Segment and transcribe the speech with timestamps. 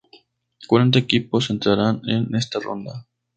[0.67, 3.05] Cuarenta equipos entrarán en esta ronda.